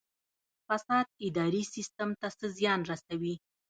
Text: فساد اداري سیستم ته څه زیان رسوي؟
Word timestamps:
فساد 0.67 1.07
اداري 1.27 1.63
سیستم 1.73 2.09
ته 2.19 2.27
څه 2.37 2.45
زیان 2.57 2.79
رسوي؟ 2.91 3.35